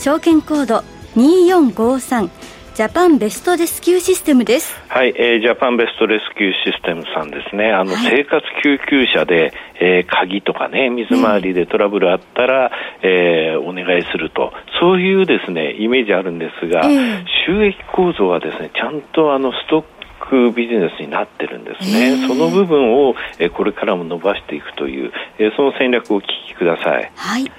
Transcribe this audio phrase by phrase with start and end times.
[0.00, 0.82] 証券コード
[1.16, 2.30] 2453
[2.74, 4.74] ジャパンベストレスキューシステムです。
[4.88, 7.70] はい、えー、ジャパンベストレスキューシステムさんですね。
[7.70, 12.70] あの、はい、生活救急車で、えー、鍵とかね、水回りでトラブルあったら、
[13.02, 14.54] えー、お願いすると。
[14.80, 19.84] そういうですね、イメージあるんですが、えー、収益構造はですね、ちゃんとあの、ストッ
[20.30, 27.12] クビジネスになってるんですね、その部分を、えー、これからも伸ばしていくという、えー、その戦略をお聞きください。
[27.14, 27.52] はい。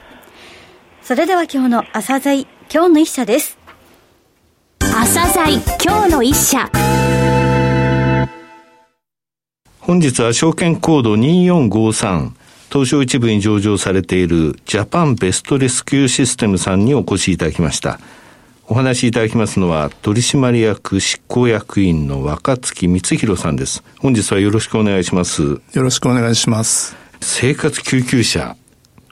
[1.03, 2.41] それでは今日の朝鮮
[2.71, 3.57] 今日の一社です。
[4.79, 6.69] 朝鮮今日の一社。
[9.79, 12.31] 本日は証券コード2453
[12.71, 17.99] 東証一部に上場されているジャパンベストレスキューシステムさんにお越しいただきました。
[18.67, 23.83] お話しいただきますのは取締役執行役員の若月光弘さんです。
[23.99, 25.41] 本日はよろしくお願いします。
[25.41, 26.95] よろしくお願いします。
[27.19, 28.55] 生活救急車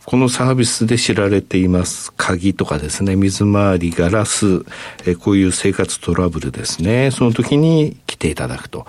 [0.09, 2.11] このサービスで知られています。
[2.17, 4.65] 鍵とかですね、水回り、ガラス、
[5.05, 7.11] えこういう生活トラブルですね。
[7.11, 8.87] その時に来ていただくと。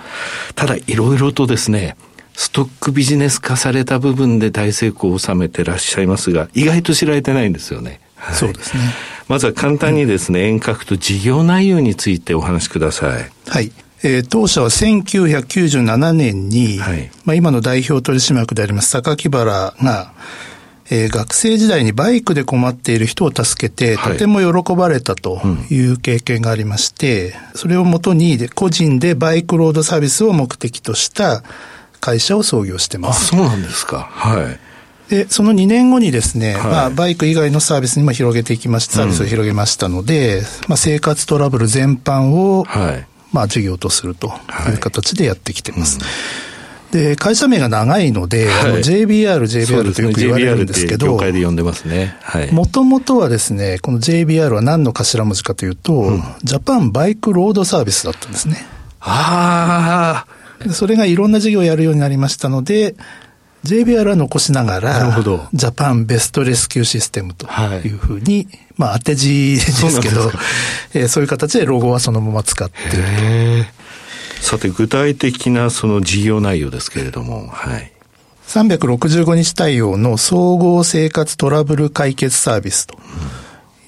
[0.54, 1.98] ただ、いろいろとですね、
[2.32, 8.00] ストックビジネス化された部分で大成功を収めてらっしゃいますが、意外と知られてないんですよね。
[8.16, 8.82] はい、そうですね。
[9.28, 13.30] まずは簡単にですね、遠隔と事業内容についてお話しください。
[13.46, 13.70] はい。
[14.02, 20.14] えー、当社は1997年に、はい、まあ、今の代表取締役であります榊原が、
[20.92, 31.44] えー、学生時代にバイクで困っている人を助けて、とても喜ばれたという経験がありまして、それをもとに個人でバイクロードサービスを目的とした
[32.00, 33.34] 会社を創業してます。
[33.34, 34.08] あ、そうなんですか。
[34.10, 34.56] は
[35.08, 35.14] い。
[35.14, 44.32] で、その2年後にですね、はい、まあ、バイク以外のサービスにも広げていきました、サービスを広げましたので、うん、まあ、生活トラブル全般を、はい、まあ、事業とすると
[44.68, 46.00] いう形でやってきてます。
[46.00, 46.08] はい
[46.44, 46.49] うん
[46.90, 52.16] で、会社名が長いので、はい、JBR、JBR とよく言われるんですけど、業界で呼んでますね。
[52.22, 52.52] はい。
[52.52, 58.56] もともとはですね、この JBR は何の頭文字かというと、うん、ジャパンバイクロードサービスだったんですね。
[59.00, 60.72] ああ。
[60.72, 62.94] それがいろんな事業をやるようになりましたので、
[63.64, 65.46] JBR は残しながら、なるほど。
[65.52, 67.46] ジャパンベストレスキューシステムと
[67.84, 68.46] いうふうに、はい、
[68.76, 70.38] まあ当て字ですけど、そ
[70.94, 73.79] えー、そういう形でロゴはそのまま使っていると。
[74.40, 77.92] さて、具体的なその事業内容ですけれども、はい。
[78.46, 82.98] 365日対応の総合生活トラブル解決サービスと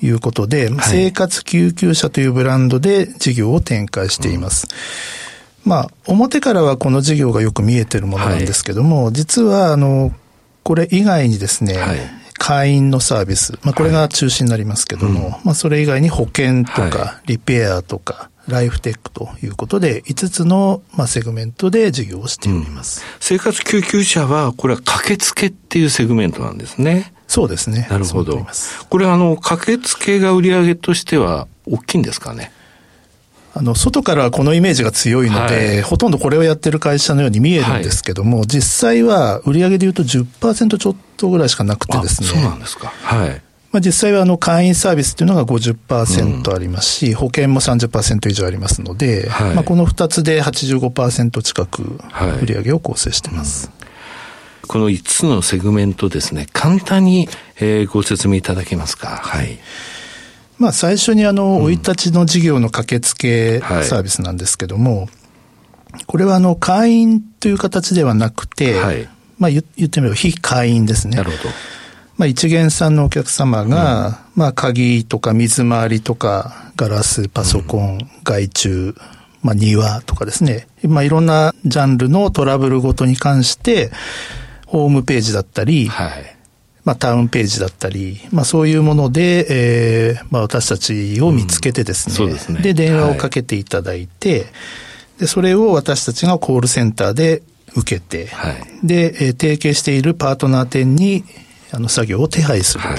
[0.01, 4.69] いうことで、うんはい、生活救急車というブランドで事業を展開しています。
[5.65, 10.15] うん、まあ、表からはこの事業がよく見えてるものなんですけども、はい、実は、あの、
[10.63, 11.99] これ以外にですね、はい、
[12.39, 27.13] 会員のサービス、まあ、これが中心になりますけども、うん、まあ、それ以外に保険とか、リペアとか、ライフテックということで、5つの、まあ、セグメントで事業をしております、うん、生活救急車は、これは駆けつけっていうセグメントなんですね。
[27.29, 27.87] そうですね。
[27.91, 28.47] なるほど。
[28.91, 32.53] これあの、駆けつけが売り上げとしては大きいんですかね？
[33.55, 42.29] あの、外からこのイメージが強いので、はい、ほとんどこれをやってる会社のように見えるんですけども、はい、実際は売上で言うと10%ちょっとぐらいしかなくてですね。
[42.29, 42.89] そうなんですか。
[42.89, 43.43] はい。
[43.73, 51.99] まあ、実際はあの会員サービスっていうのが50%ありますし、うん、保険も30%以上ありますので、はい、まあ、この2つで85%近く
[52.43, 53.69] 売上を構成しています。
[53.69, 53.77] はい
[54.63, 57.29] うん、この5つのセグメントですね、簡単に、
[57.61, 59.09] えー、ご説明いただけますか？
[59.09, 59.59] はい。
[60.59, 65.09] まあ、最初にあの、生、い立ちの事業の駆けつけサービスなんですけども、
[65.93, 69.09] はい、これはあの、会員という形ではなくて、はい、
[69.39, 71.17] まあ言ってみれば非会員ですね。
[71.17, 71.51] なるほど。
[72.23, 78.95] まあ、一元さんのお客様が、うん、まあ、鍵とか水回りとか、ガラス、パソコン、うん、外注、
[79.43, 80.69] まあ、庭とかですね。
[80.85, 83.91] まあ、いろんなジャンルのトラブルごとに関して、
[84.67, 86.37] ホームページだったり、はい、
[86.85, 92.61] まあ、タウンページだったり、まあ、そういうもので、えー、まあ、私たちを見つけてですね、うん、ですね。
[92.61, 97.43] で、電話をかけていただいて、はい、で、それを私たちがコールセンターで
[97.75, 101.25] 受けて、はい、で、えー、提携しているパートナー店に
[101.73, 102.91] あの作業を手配すると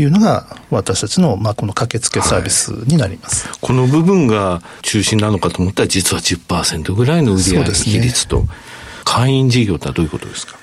[0.00, 0.04] い。
[0.06, 8.48] うのが、私たちの、まあ、この駆けつけサービスになります、はい、この部分が中心なのかと思ったら、実は10%ぐらいの売上比率と、ね、
[9.04, 10.56] 会員事業ってどういうことですか？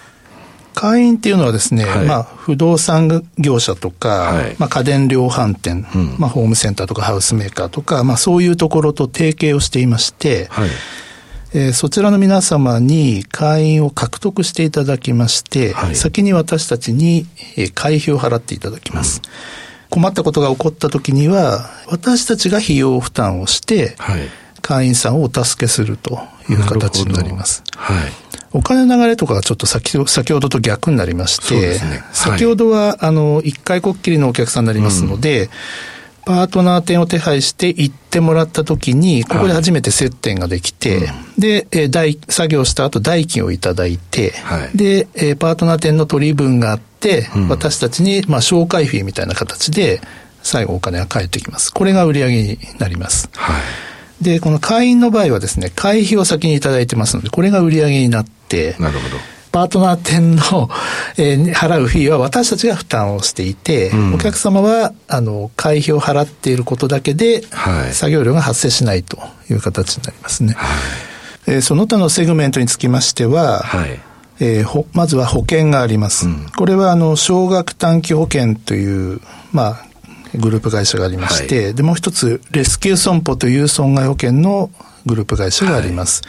[0.74, 2.06] 会員っていうのはですね、はい。
[2.06, 4.56] まあ、不動産業者とか、はい。
[4.58, 6.16] まあ、家電量販店、うん。
[6.18, 10.70] まあ、ホームセンターとかハウスメーカーとか、まあ、そういうところと提携をしていまして、はい。
[11.54, 17.26] えーそちらの皆様に会員を獲得していただきまして、はい先に私たちに、
[17.58, 19.22] えー会費を払っていただきます。
[19.90, 24.22] 困ったことが起こった時には、私たちが費用負担をして、はい。
[24.62, 27.64] 会員さんをお助けするという形になります。
[27.76, 28.12] はい。
[28.54, 35.50] お金の流れとかがちょっと先ほ先ほどと逆になりまして、ねはい先ほどは、あの、一回こっきりのお客さんになりますので、
[36.26, 50.02] パートナー店を手配して行ってもらった時に、ここで初めて接点ができて、で、えー代、作業した後代金をいただいて、はいで、えーパートナー店の取り分があって、うん私たちに、まあ、紹介費みたいな形で、
[50.44, 51.74] 最後お金が返ってきます。
[51.74, 53.30] これが売り上げになります。
[53.36, 53.54] は
[54.22, 54.24] い。
[54.24, 59.18] で、この会員の場合はですね、会費を先にいただいてますので、これが売り上げになって、なるほど。
[59.52, 60.70] パートナー店の、
[61.18, 69.18] えー払う費用は私たちが負担をしていて、うんお客様は、あの、会費を払っていることだけで、はい作業量が発生しないと
[69.50, 70.56] いう形になりますね。
[71.48, 74.00] えーその他のセグメントにつきましては、はい。
[74.40, 76.28] えーほまずは保険があります。
[76.28, 79.22] うんこれは、あの、少額短期保険という、
[79.52, 79.86] まあ、
[80.36, 84.70] グループ会社がありまして、で、もう一つ、レスキュー損保という損害保険の
[85.06, 86.22] グループ会社があります。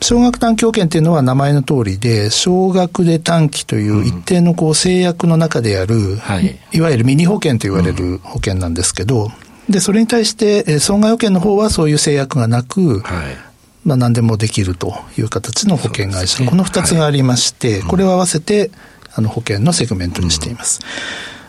[0.00, 6.58] 少額短期保険っていうのは名前の通りで、少額で短期という一定のこう制約の中でやる、はい。
[6.72, 9.30] いわゆるミニ保険と言われる保険なんですけど、
[9.68, 13.36] で、それに対して、えー損害保険の方はそういう制約がなく、はい。
[13.84, 16.48] まあ、何でもできるという形の保険会社、ね。
[16.48, 18.70] この2つがありまして、これを合わせて
[19.14, 20.80] あの保険のセグメントにしています。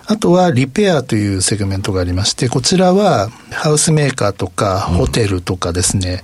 [0.09, 6.23] あとはリペアというセグメントがありまして、こちらはハウスメーカーとかホテルとかですね、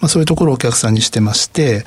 [0.00, 1.84] まあ、そういうところをお客さんにしてまして、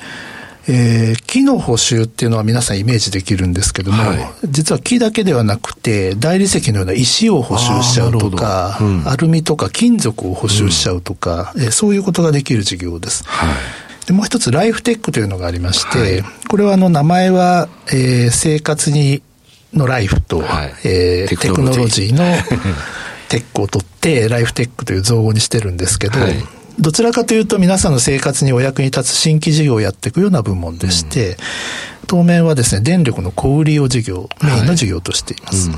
[0.66, 4.18] えー木の補修っていうのは皆さんイメージできるんですけども、はい。
[4.48, 9.02] 実は木だけではなくて、大理石のような石を補修しちゃうとか、うん。
[9.08, 13.24] アルミとか金属を補修しちゃうとか、えーそういうことができる事業です。
[13.26, 14.06] はい。
[14.06, 16.24] でもう一つ、ライフテックというのがありまして、はい。
[16.48, 19.22] これはあの名前は、えー生活に
[19.74, 20.74] のライフと、はい。
[20.84, 22.12] えーテクノロジー。
[22.12, 22.24] の
[23.28, 26.36] テックを取って、ライフテックという造語にしてるんですけど、はい。
[26.78, 31.36] どちらかというと皆さんの生活にお役に立つ新規事業をやっていくような部門でして、
[32.06, 35.70] 当面はですね、電力の小売りを事業、メインの事業としています。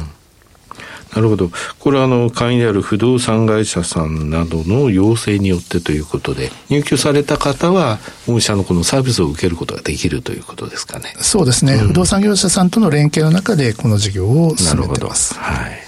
[1.17, 1.51] なるほど。
[1.79, 11.15] これはあの、会員である不動産会社さんなどの要請によってということで、入居された方は、御社のこのサービスを受けることができるということですかね。
[11.19, 14.79] そうですね、不動産業者さんとの連携の中でこの事業をな進。
[14.79, 15.35] めてます。
[15.39, 15.83] はい。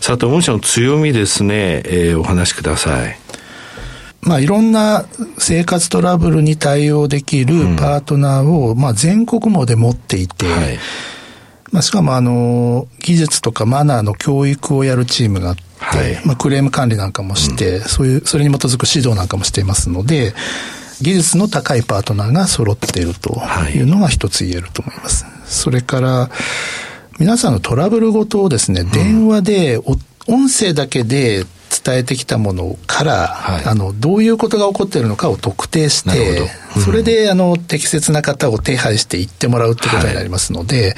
[0.00, 3.18] さて、御社の強みですね、えーお話しください。
[4.22, 5.06] まあ、いろんな
[5.38, 10.78] 生活トラブルに対応できるパートナーを、まあ、全国網で持っていて、はい。
[11.72, 16.20] まあ、しかも、あの、技術とかマナーの教育をやるチームがあって、はい。
[16.26, 20.34] まあ、クレーム管理なんかもして、そういう、それに基づく指導なんかもしていますので、
[21.00, 23.40] 技術の高いパートナーが揃っていると
[23.74, 23.80] い。
[23.80, 25.24] うのが一つ言えると思います。
[25.46, 26.30] それから、
[27.18, 29.96] 皆さんのトラブルごとをですね、電話でお、
[30.26, 31.44] 音声だけで
[31.84, 33.64] 伝えてきたものから、はい。
[33.64, 36.46] あの、どういうことが起こっているのかを特定して、ど。
[36.76, 36.82] うん。
[36.82, 40.96] それで、あの、適切な方を手配して行ってもらうってことになりますので、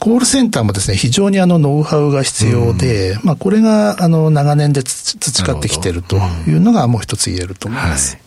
[0.00, 6.16] コールセンターもですね、非常にあの、ノウハウが必要で、まあ、これが、あの、長年でつ培ってきてると
[6.48, 8.16] いうのがもう一つ言えると思います。
[8.16, 8.22] はい。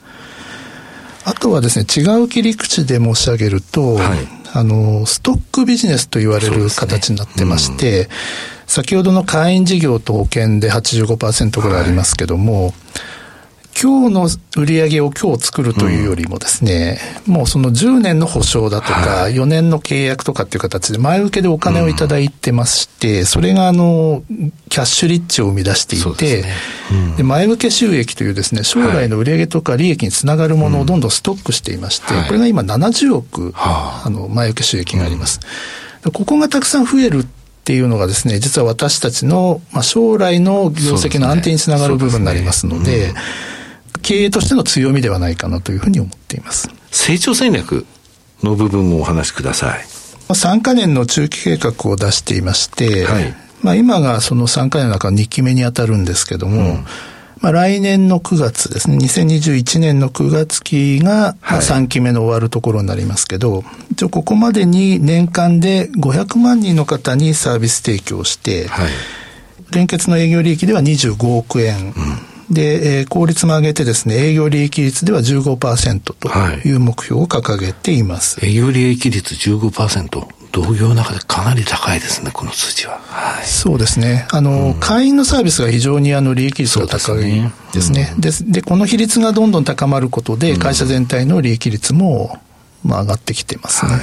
[1.25, 4.19] あとはですね、違う切り口で申し上げると、はい。
[4.53, 8.07] あの、ストックビジネスと言われる形になってまして、
[8.67, 12.75] 先ほどの会員事業と保険で85%ぐらいありますけども、
[13.81, 24.23] 今日の売り上げを今日作るというよりもですね、もうその10年の保証だとか、は4年の契約とかっていう形で前受けでお金をいただいてまして、それがあの、
[24.69, 26.45] キャッシュリッチを生み出していて、
[27.17, 32.27] で前受け収益というですね、将来の売上とか利益につながるものをどんどんストックしていまして、はい。
[32.27, 34.07] これが今70億、はあ。
[34.07, 35.39] あの、前受け収益があります。
[36.03, 37.25] でここがたくさん増えるっ
[37.63, 43.13] ていうのがですね、実は私たちの、まあ、将来の業績の安定につながる部分になりますので、
[44.03, 46.69] 経営としての強みではないかなというふうに思っています。
[46.91, 47.85] 成長戦略
[48.43, 49.79] の部分もお話しください。
[50.29, 53.33] まあ3カ年の中期計画を出していまして、はい
[53.63, 56.79] まあ、今がその3カ年の中の2期目に当たるんですけども、
[57.39, 68.89] まあ、来年の9月ですね、2021年の9月期がまあはい3期目の終わるところになりますけど、一応ここまでに年間で500万人の方にサービス提供して、はい。
[69.71, 71.93] 連結の営業利益では25億円。
[72.49, 76.29] で、えー効率も上げてですね、営業利益率では15%と
[76.67, 78.43] いう目標を掲げています。
[78.45, 80.27] 営業利益率15%。
[80.53, 82.99] 同業の中でかなり高いですね、この数字は。
[83.07, 84.27] はい、そうですね。
[84.31, 88.13] あの、うん、会員のサービスが非常にあの利益率が高いですね。
[88.19, 92.39] で、ねうん、でこの比率がどんどん高まることで、会社全体の利益率も、
[92.83, 93.91] まあ、上がってきてますね。
[93.93, 94.01] はい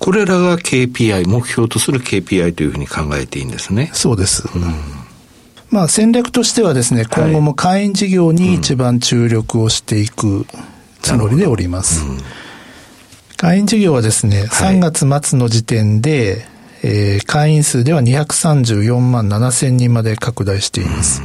[0.00, 3.90] これらが KPI、目標とする KPI というふうに考えていいんですね。
[3.92, 4.48] そうです。
[4.54, 4.74] うん、
[5.70, 10.46] まあ戦略としてはですね、今後も会員事業に一番注力をしていく
[11.00, 12.04] つもりでおります。
[12.04, 12.18] うん、
[13.36, 16.44] 会員事業はですね、3月末の時点で、
[16.82, 21.22] えー、会員数では234万7千人まで拡大しています。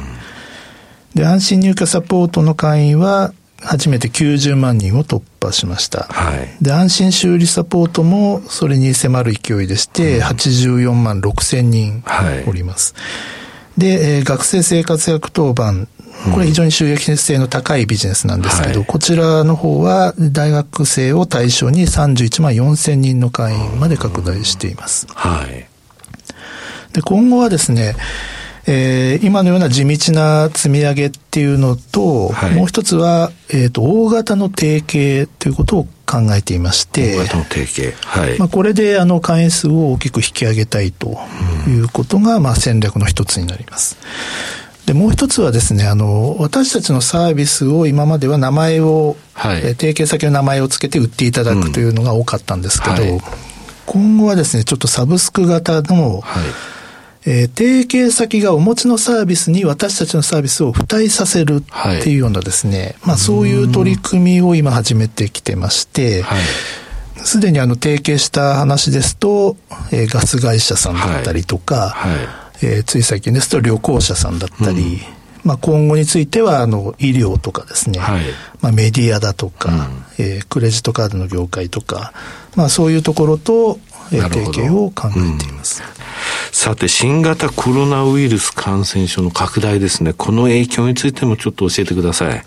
[1.14, 6.04] で、安心入居サポートの会員は初めて90万人を突破しました。
[6.04, 12.04] はい、で、安心修理サポートもそれに迫る勢いでして、84万6千人
[12.46, 12.94] おります。
[12.94, 13.45] はい、
[13.78, 15.88] で、えー、学生生活役当番、
[16.32, 25.06] これ非常に収益性の高いビジネスなんですけど、はい、こちらの方は大学生を対象に31万4千人の会員まで拡大しています。
[25.10, 25.68] はい。
[26.92, 27.94] で、今後はですね、
[28.68, 37.94] えー、今のような地道な積み上げっていうのと、はい、もう一つは、えっ、ー、と、大型の提携ということを考えていまして、大型の提携。
[38.04, 38.38] はい。
[38.40, 41.16] まあ、これで、あの、会員数を大きく引き上げたいと
[41.68, 43.96] いうことが、まあ、戦略の一つになります。
[44.84, 53.20] で、もう一つはですね、あの、私たちのサービスを今までは名前を、はい、え提携先の名前をつけて売っていただくというのが多かったんですけど、うんはい、
[53.84, 56.75] 今後はですね、ちょっとサブスク型の、はい
[57.28, 66.22] えー、提携先がお持ちのサービスに私たちのサービスを付帯させるっていうようなですね、はい、まあそういう取り組みを今始めてきてまして、
[67.24, 69.56] す、で、にあの提携した話ですと、
[69.92, 72.14] えー、ガス会社さんだったりとか、はい。
[72.14, 72.26] はい、
[72.62, 75.00] えー、つい最近ですと旅行者さんだったり、うん。
[75.42, 78.22] まあ、今後についてはあの医療とかですね、はい、
[78.60, 82.12] まあ、メディアだとか、うん、えー、クレジットカードの業界とか、
[82.54, 83.78] まあ、そういうところと、
[84.12, 85.82] えー、提携を考えています。
[85.82, 86.06] うん
[86.66, 90.12] さて、新型コロナウイルス感染症の拡大ですね。
[90.12, 92.42] この影響についてもちょっと教えてください。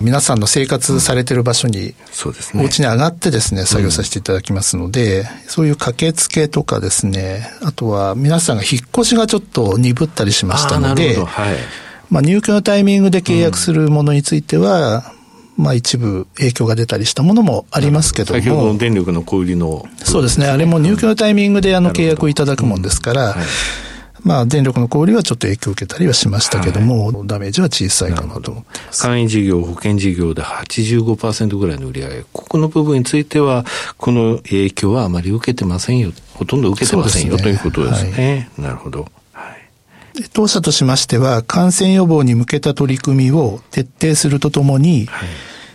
[0.00, 2.64] 皆さんの生活されてる場所に、そうですね。
[2.64, 11.56] お家に上がってですね、作業させていただきますので、うん、そういう駆けつけとかですね、あとは皆さんが引っ越しがちょっと鈍ったりしましたので、はい、
[12.10, 15.12] まあ入居のタイミングで契約するものについては、
[15.56, 18.40] まあ一部影響が出たりしたものもありますけども。
[18.40, 19.86] 先ほどの電力の小売りの。
[19.96, 20.46] そうですね。
[20.46, 23.36] あれも入居のタイミングであの契約をいただくもんですから、
[24.24, 28.64] まあ、電力の小売りはちょっと影響を受けたりはしましたけども、はい、ダメージは小さいかなと。
[28.98, 33.66] 簡易事業、保険事業で85%ぐらいの売り上げ、ここの部分については、
[33.98, 38.48] この影響はあまり受けてませんよ、ほとんど受けてませんよ、ね、ということですね。
[38.56, 39.06] はい、なるほど。
[40.32, 45.28] 当社としましては、感染予防に向けた取り組みを徹底するとともに、はい、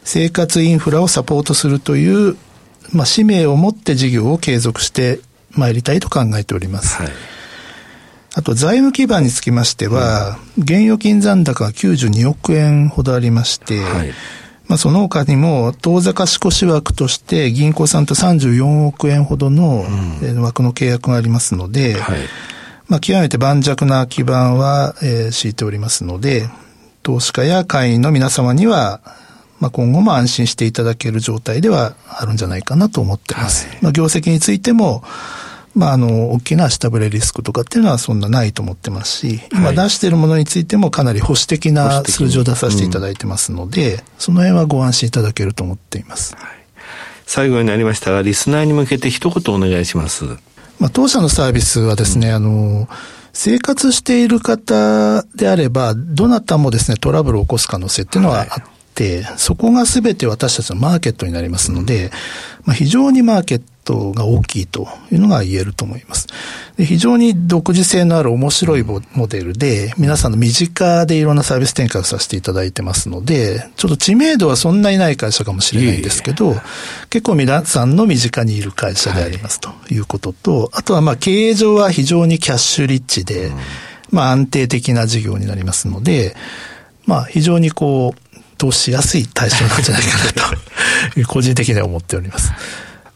[0.04, 2.38] 生活インフラをサポートするという、
[2.94, 5.20] まあ、使命を持って事業を継続して
[5.52, 7.02] まいりたいと考えております。
[7.02, 7.12] はい、
[8.36, 14.14] あと、財務基盤につきましては、うん、現預金残高が92億円ほどありまして、はい、
[14.68, 19.84] まあ、その他にも、当座貸越枠として銀行さんと34億円ほどの
[20.38, 22.20] 枠の契約がありますので、はい
[22.90, 26.50] まあ、極めて盤石な基盤は、えー、敷いておりますので、
[27.04, 29.00] 投資家や会員の皆様には、
[29.60, 33.68] まあ、今後も安心していただける状態ではあるんじゃないかなと思ってます。
[33.68, 35.04] はい、まあ、業績についても、
[35.76, 46.36] まあ、あの、大きな下振れリスクとかっていうのはそんなないと思ってますし、今出しているものについてもかなり保守的な数字を出させていただいてますので、うん、その辺はご安心いただけると思っています。
[46.36, 46.46] はい、
[47.28, 50.26] 最後になりましたが、リスナーに向けて一言お願いします。
[50.80, 52.88] まあ、当社のサービスはですね、うん、あの、
[53.34, 58.64] 生活している方であれば、どなたもですね、トラブルを起こす可能性っていうのはあっ
[58.96, 62.12] て、はい、そこが全て私たちのマーケットになりますので、
[62.66, 63.66] まあ、非常にマーケット
[64.12, 66.28] が大きいというのが言えると思います。
[66.78, 76.56] で非常に独自性のある面白いモデルで、皆さんの身近でいろんなサービス展開をさせていただいてますので、ちょっと知名度はそんなにない会社かもしれないんですけど、
[77.10, 83.58] 結構皆さんの身近にいる会社でありますということと、はい、あとはまあ経営上は非常にキャッシュリッチで、うん、
[84.12, 86.36] まあ安定的な事業になりますので、
[87.06, 88.30] まあ非常にこう、
[88.60, 92.52] 投資しやすい対象なんじゃないかなと、 個人的には思っております。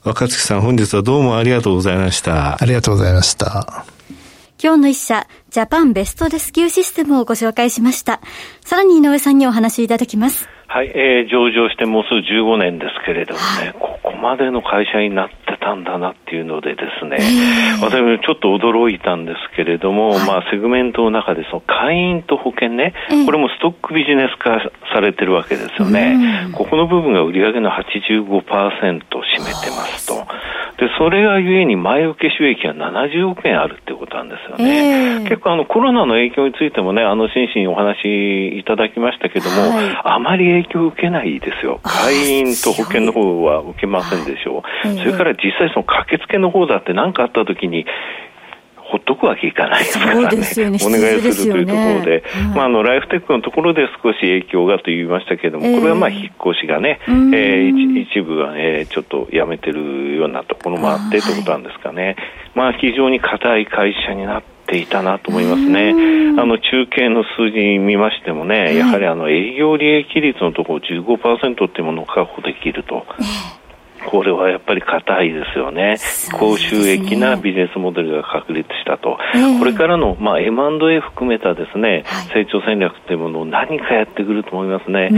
[0.05, 2.61] 若月さん、本日はどうもありがとうございました。
[2.61, 3.85] ありがとうございました。
[4.61, 8.19] 今日の一社、ジャパンベストレスキューシステムをご紹介しました。
[8.59, 10.49] さらに井上さんにお話しいただきます。
[10.67, 24.59] はい、えー、上場してもうすぐ15年ですけれどもね、はい、ここまでの会社になってたんだなっていうのでですね、えー、私もちょっと驚いたんですけれども、はい、まあセグメントの中でその会員と保険ね、えー、これもストックビジネス化
[24.93, 26.51] されてるわけですよね。
[26.53, 30.27] ここの部分が売上の85%占めてますと。
[30.83, 35.15] で、で、それがゆえに前受け収益が70億円あるってことなんですよね。
[35.15, 41.79] えー、結構あのコロナの影響についてもね、あの真摯にお話いただきましたけども、はい、あまり影響を受けないですよ。
[41.83, 44.87] 会員と保険の方は受けませんでしょう。
[44.97, 47.85] それから実際その駆けつけの方だって何かあった時に、
[48.93, 52.23] ほっとくわけいかないですからね、ね お願いするというところで、
[52.55, 62.15] まあ、あのライフテックのところで少し影響がと言いましたけれども、これはまあ引っ越しがね、えー、一部は、ね、ちょっとやめてるようなところもあってということなんですかね、
[62.53, 65.89] まあ、非常に硬い会社になっていたなと思いますね。
[66.37, 73.07] あの中継の数字見ましてもね、やはりあの営業利益率のところ15%っていうものを確保できると。
[74.05, 75.97] これはやっぱり硬いですよね。
[76.33, 79.17] 高収益なビジネスモデルが確立したと。
[79.59, 85.09] これからの、まあ、M&A 含めたですね、成長戦略というものを何かやってくると思いますね。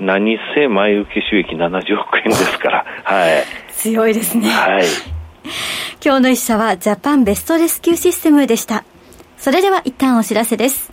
[0.00, 2.84] 何せ前受け収益70億円ですから。
[3.04, 3.44] はい。
[3.72, 4.48] 強いですね。
[4.48, 4.84] はい。
[6.04, 8.84] 今日の一社はジャパンベストレスキューシステムでした。
[9.36, 10.92] それでは一旦お知らせです。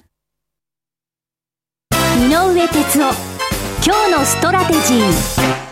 [2.19, 3.13] 井上哲夫。
[3.83, 5.70] 今日のストラテジー。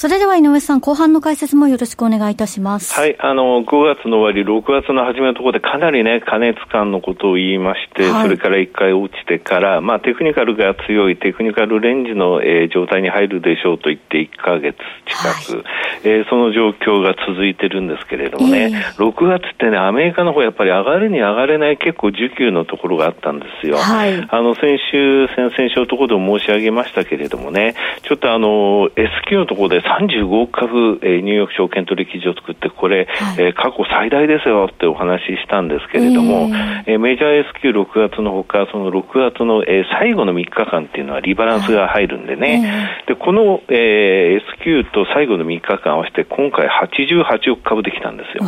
[0.00, 2.94] それでは井上さん、後半の解説もよろしくお願いいたします。
[2.94, 15.64] はい、あの、5月の終わり、6月の初めのところでかなりね、過熱感のことを言いまして、はい、それから1回落ちてから、まあ、テクニカルが強い、テクニカルレンジの、えー、状態に入るでしょうと言って1か月近く、はい、
[16.04, 23.76] えー、その状況が続いてるんですけれどもね、えー、6月ってね、アメリカの方やっぱり上がるに上がれない結構需給のところがあったんですよ。
[23.76, 36.48] はい、あの、先週、先々週のところでも申し上げましたけれどもね、ちょっとあの、S q のところで35億株、えー、ニューヨーク証券取引所を作って、これ、はい、えー、過去最大ですよってお話ししたんですけれども、
[36.86, 48.44] えー、メジャー S q6 月のほか、その6月の、えー、最後の3日間っていうのはリバランスが入るんでね、でこの、えー、S q と最後の3日間合わせて、今回88億株できたんですよ。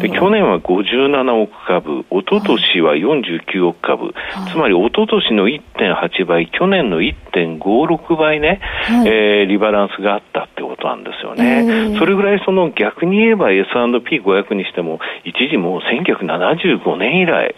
[0.00, 4.14] で去年は57億株、一昨年は49億株、
[4.50, 11.64] つまり一昨年の1.8倍、去年の1.56倍ね、はい、えー、リバランスがあったってことなんですよね。
[11.64, 17.54] えー、それぐらいその逆に言えば S&P500 にしても、一時もう1975年以来、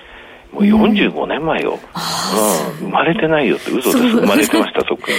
[0.55, 5.15] もう45年前よ、うん、生まれてないよって嘘です生まれてましたそっくり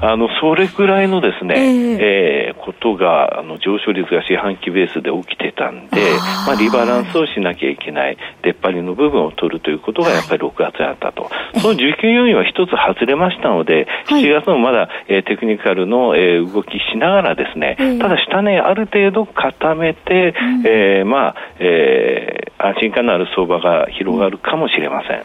[0.00, 5.98] あのそれぐらいのですね、えー、えー、ことがあの上昇率が四半期ベースで起きてたんで
[6.46, 25.24] まあ、リバランスをしなきゃいけない出っ張りの部分を取るということがやっぱり6月にあったと、その需給要因は一つ外れましたので、7月もまだ、えー、テクニカルの、えー、動きしながらですね、ただ下値ある程度固めて、うん、えー、まあ、えー、安心感のある相場が広がるかもしれません。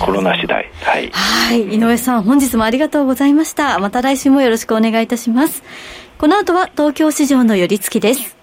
[0.00, 0.70] コロナ次第。
[0.82, 1.10] はい。
[1.12, 1.62] はい。
[1.62, 3.78] 井上さん、本日もありがとうございました。
[3.78, 5.62] また来週もよろしくお願いいたします。
[6.18, 8.34] この後は東京市場の寄り付きです。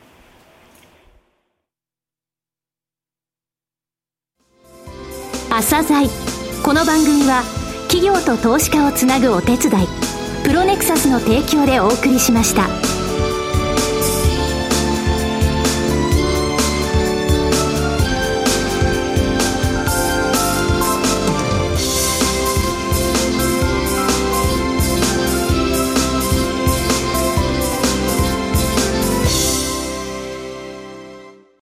[5.49, 6.07] 朝鮮
[6.63, 7.43] この番組は
[7.87, 9.87] 企業と投資家をつなぐお手伝い
[10.43, 12.92] プロネクサスの提供でお送りしました。